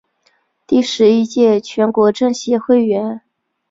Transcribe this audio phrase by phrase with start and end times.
[0.65, 3.21] 第十一届全国政协委员。